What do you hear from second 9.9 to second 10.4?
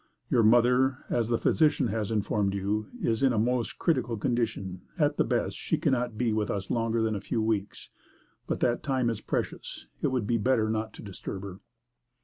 It would be